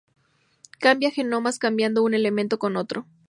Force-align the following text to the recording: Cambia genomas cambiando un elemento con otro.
Cambia 0.79 1.11
genomas 1.11 1.59
cambiando 1.59 2.01
un 2.01 2.15
elemento 2.15 2.57
con 2.57 2.75
otro. 2.75 3.05